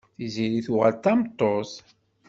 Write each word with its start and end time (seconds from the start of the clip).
Tiziri 0.17 0.61
tuɣal 0.65 0.93
d 0.95 0.99
tameṭṭut. 1.03 1.71